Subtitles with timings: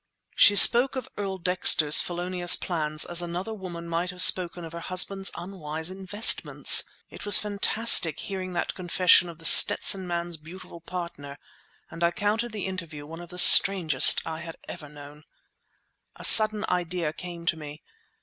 [0.35, 4.79] She spoke of Earl Dexter's felonious plans as another woman might have spoken of her
[4.79, 6.83] husband's unwise investments!
[7.11, 11.37] It was fantastic hearing that confession of The Stetson Man's beautiful partner,
[11.91, 15.23] and I counted the interview one of the strangest I had ever known.
[16.15, 17.83] A sudden idea came to me.